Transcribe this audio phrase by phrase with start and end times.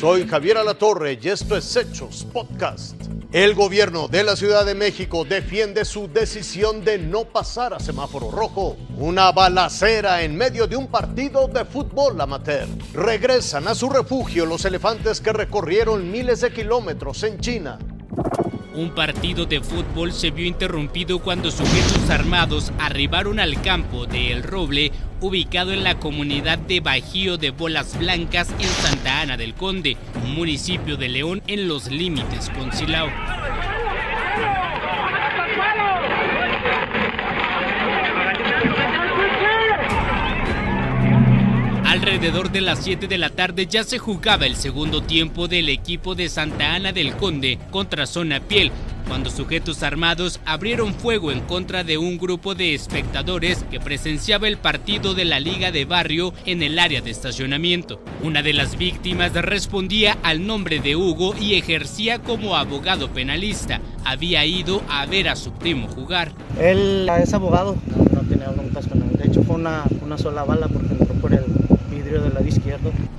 [0.00, 2.96] Soy Javier Alatorre y esto es Hechos Podcast.
[3.32, 8.30] El gobierno de la Ciudad de México defiende su decisión de no pasar a semáforo
[8.30, 8.78] rojo.
[8.96, 12.66] Una balacera en medio de un partido de fútbol amateur.
[12.94, 17.78] Regresan a su refugio los elefantes que recorrieron miles de kilómetros en China.
[18.74, 24.44] Un partido de fútbol se vio interrumpido cuando sujetos armados arribaron al campo de El
[24.44, 29.96] Roble, ubicado en la comunidad de Bajío de Bolas Blancas en Santa Ana del Conde,
[30.34, 33.10] municipio de León en los límites con Silao.
[41.84, 46.14] Alrededor de las 7 de la tarde ya se jugaba el segundo tiempo del equipo
[46.14, 48.70] de Santa Ana del Conde contra Zona Piel,
[49.10, 54.56] cuando sujetos armados abrieron fuego en contra de un grupo de espectadores que presenciaba el
[54.56, 58.00] partido de la Liga de Barrio en el área de estacionamiento.
[58.22, 63.80] Una de las víctimas respondía al nombre de Hugo y ejercía como abogado penalista.
[64.04, 66.30] Había ido a ver a su primo jugar.
[66.60, 67.74] Él es abogado,
[68.14, 69.18] no, tenía broncas con él.
[69.18, 71.59] De hecho fue una, una sola bala porque entró por el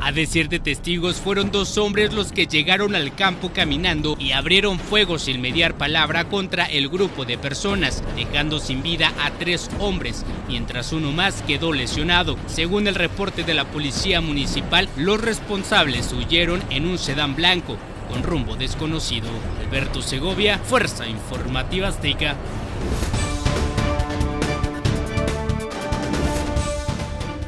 [0.00, 4.78] A decir de testigos, fueron dos hombres los que llegaron al campo caminando y abrieron
[4.78, 10.24] fuego sin mediar palabra contra el grupo de personas, dejando sin vida a tres hombres,
[10.48, 12.36] mientras uno más quedó lesionado.
[12.46, 17.76] Según el reporte de la policía municipal, los responsables huyeron en un sedán blanco
[18.08, 19.28] con rumbo desconocido.
[19.60, 22.36] Alberto Segovia, Fuerza Informativa Azteca.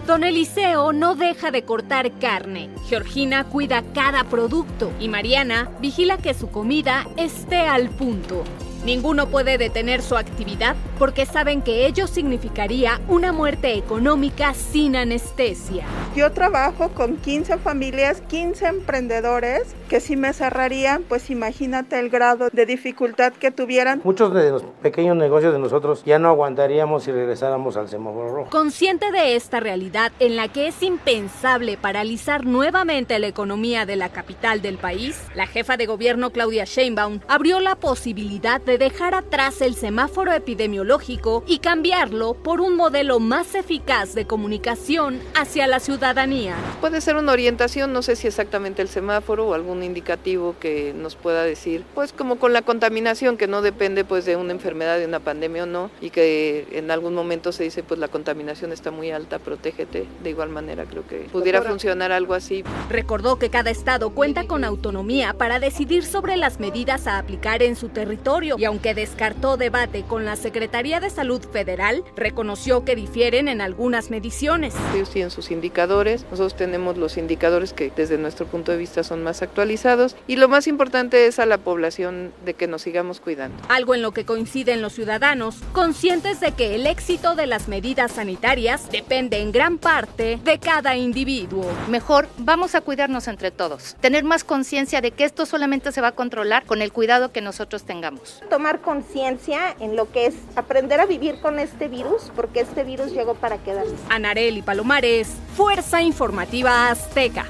[0.09, 2.71] Don Eliseo no deja de cortar carne.
[2.89, 8.43] Georgina cuida cada producto y Mariana vigila que su comida esté al punto.
[8.89, 15.85] Ninguno puede detener su actividad porque saben que ello significaría una muerte económica sin anestesia.
[16.17, 22.49] Yo trabajo con 15 familias, 15 emprendedores que si me cerrarían, pues imagínate el grado
[22.51, 24.01] de dificultad que tuvieran.
[24.05, 28.51] Muchos de los pequeños negocios de nosotros ya no aguantaríamos si regresáramos al semáforo rojo.
[28.51, 34.09] Consciente de esta realidad en la que es impensable paralizar nuevamente la economía de la
[34.09, 39.61] capital del país, la jefa de gobierno Claudia Sheinbaum abrió la posibilidad de dejar atrás
[39.61, 46.55] el semáforo epidemiológico y cambiarlo por un modelo más eficaz de comunicación hacia la ciudadanía.
[46.81, 51.17] Puede ser una orientación, no sé si exactamente el semáforo o algún indicativo que nos
[51.17, 55.07] pueda decir, pues como con la contaminación que no depende pues de una enfermedad, de
[55.07, 58.91] una pandemia o no, y que en algún momento se dice pues la contaminación está
[58.91, 60.07] muy alta, protégete.
[60.23, 62.65] De igual manera creo que pudiera funcionar algo así.
[62.89, 67.77] Recordó que cada estado cuenta con autonomía para decidir sobre las medidas a aplicar en
[67.77, 73.47] su territorio y aunque descartó debate con la Secretaría de Salud Federal, reconoció que difieren
[73.47, 74.75] en algunas mediciones.
[74.95, 79.23] Ellos tienen sus indicadores, nosotros tenemos los indicadores que desde nuestro punto de vista son
[79.23, 83.63] más actualizados y lo más importante es a la población de que nos sigamos cuidando.
[83.69, 88.13] Algo en lo que coinciden los ciudadanos, conscientes de que el éxito de las medidas
[88.13, 91.71] sanitarias depende en gran parte de cada individuo.
[91.89, 96.09] Mejor vamos a cuidarnos entre todos, tener más conciencia de que esto solamente se va
[96.09, 101.01] a controlar con el cuidado que nosotros tengamos tomar conciencia en lo que es aprender
[101.01, 103.95] a vivir con este virus, porque este virus llegó para quedarse.
[104.09, 107.47] Anarel y Palomares, Fuerza Informativa Azteca.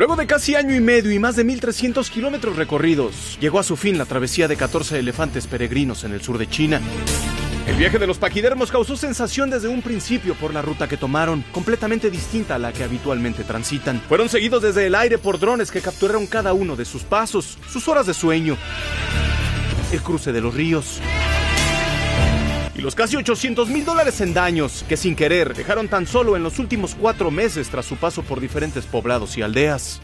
[0.00, 3.76] Luego de casi año y medio y más de 1.300 kilómetros recorridos, llegó a su
[3.76, 6.80] fin la travesía de 14 elefantes peregrinos en el sur de China.
[7.66, 11.44] El viaje de los paquidermos causó sensación desde un principio por la ruta que tomaron,
[11.52, 14.00] completamente distinta a la que habitualmente transitan.
[14.08, 17.86] Fueron seguidos desde el aire por drones que capturaron cada uno de sus pasos, sus
[17.88, 18.56] horas de sueño,
[19.92, 21.00] el cruce de los ríos
[22.80, 26.42] y los casi 800 mil dólares en daños que sin querer dejaron tan solo en
[26.42, 30.00] los últimos cuatro meses tras su paso por diferentes poblados y aldeas.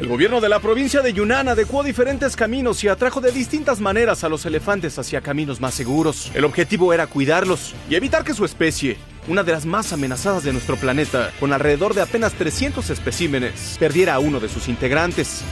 [0.00, 4.24] El gobierno de la provincia de Yunnan adecuó diferentes caminos y atrajo de distintas maneras
[4.24, 6.30] a los elefantes hacia caminos más seguros.
[6.32, 8.96] El objetivo era cuidarlos y evitar que su especie,
[9.28, 14.14] una de las más amenazadas de nuestro planeta, con alrededor de apenas 300 especímenes, perdiera
[14.14, 15.42] a uno de sus integrantes.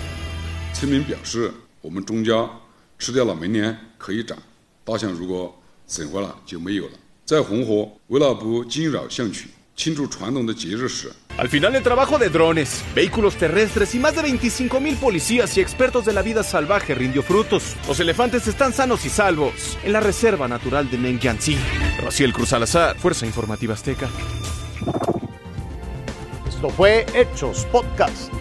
[11.39, 15.61] Al final el trabajo de drones, vehículos terrestres y más de 25 mil policías y
[15.61, 17.77] expertos de la vida salvaje rindió frutos.
[17.87, 21.57] Los elefantes están sanos y salvos en la Reserva Natural de Mengyantsi.
[22.03, 24.09] Raciel Cruz Alazar, Fuerza Informativa Azteca.
[26.49, 28.33] Esto fue Hechos Podcast.